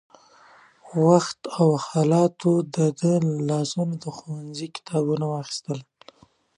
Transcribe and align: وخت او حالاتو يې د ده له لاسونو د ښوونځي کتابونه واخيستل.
وخت 1.05 1.39
او 1.59 1.67
حالاتو 1.87 2.53
يې 2.61 2.65
د 2.75 2.77
ده 2.99 3.13
له 3.25 3.33
لاسونو 3.49 3.93
د 4.03 4.05
ښوونځي 4.17 4.67
کتابونه 4.75 5.25
واخيستل. 5.33 5.79